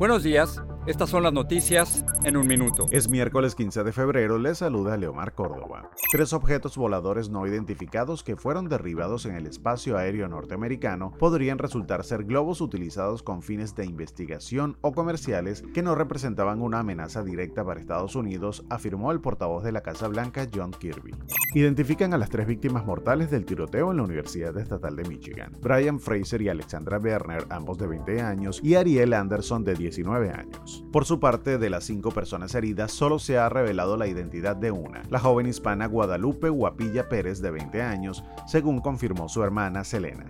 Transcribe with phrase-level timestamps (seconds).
[0.00, 2.86] Buenos días, estas son las noticias en un minuto.
[2.90, 5.90] Es miércoles 15 de febrero, le saluda Leomar Córdoba.
[6.10, 12.04] Tres objetos voladores no identificados que fueron derribados en el espacio aéreo norteamericano podrían resultar
[12.04, 17.64] ser globos utilizados con fines de investigación o comerciales que no representaban una amenaza directa
[17.64, 21.14] para Estados Unidos, afirmó el portavoz de la Casa Blanca John Kirby.
[21.54, 26.00] Identifican a las tres víctimas mortales del tiroteo en la Universidad Estatal de Michigan, Brian
[26.00, 30.69] Fraser y Alexandra Werner, ambos de 20 años, y Ariel Anderson de 19 años.
[30.92, 34.70] Por su parte, de las cinco personas heridas, solo se ha revelado la identidad de
[34.70, 40.26] una, la joven hispana Guadalupe Guapilla Pérez de 20 años, según confirmó su hermana Selena.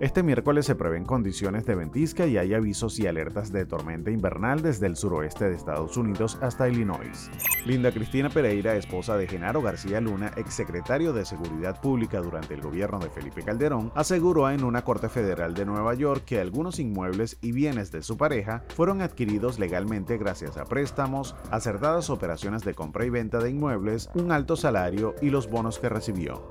[0.00, 4.60] Este miércoles se prevén condiciones de ventisca y hay avisos y alertas de tormenta invernal
[4.60, 7.30] desde el suroeste de Estados Unidos hasta Illinois.
[7.64, 12.98] Linda Cristina Pereira, esposa de Genaro García Luna, exsecretario de Seguridad Pública durante el gobierno
[12.98, 17.52] de Felipe Calderón, aseguró en una corte federal de Nueva York que algunos inmuebles y
[17.52, 23.10] bienes de su pareja fueron adquiridos legalmente gracias a préstamos, acertadas operaciones de compra y
[23.10, 26.50] venta de inmuebles, un alto salario y los bonos que recibió.